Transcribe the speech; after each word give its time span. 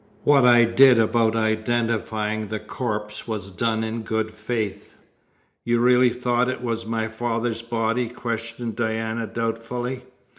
What 0.23 0.47
I 0.47 0.63
did 0.65 0.97
about 0.99 1.35
identifying 1.35 2.47
the 2.47 2.57
corpse 2.59 3.27
was 3.27 3.51
done 3.51 3.83
in 3.83 4.01
good 4.01 4.31
faith." 4.31 4.95
"You 5.63 5.79
really 5.79 6.09
thought 6.09 6.49
it 6.49 6.63
was 6.63 6.87
my 6.87 7.07
father's 7.07 7.61
body?" 7.61 8.09
questioned 8.09 8.75
Diana 8.75 9.27
doubtfully. 9.27 10.01